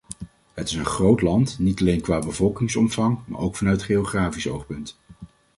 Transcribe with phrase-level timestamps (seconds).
[0.53, 4.97] Het is een groot land, niet alleen qua bevolkingsomvang maar ook vanuit geografisch oogpunt.